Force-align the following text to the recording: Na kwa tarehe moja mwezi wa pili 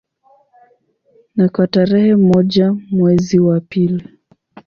Na 1.35 1.49
kwa 1.49 1.67
tarehe 1.67 2.15
moja 2.15 2.73
mwezi 2.91 3.39
wa 3.39 3.59
pili 3.59 4.09